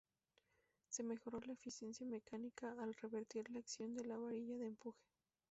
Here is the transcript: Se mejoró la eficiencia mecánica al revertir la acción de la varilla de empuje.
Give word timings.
Se 0.89 1.03
mejoró 1.03 1.41
la 1.41 1.53
eficiencia 1.53 2.07
mecánica 2.07 2.73
al 2.81 2.95
revertir 2.95 3.47
la 3.51 3.59
acción 3.59 3.93
de 3.93 4.03
la 4.03 4.17
varilla 4.17 4.57
de 4.57 4.65
empuje. 4.65 5.05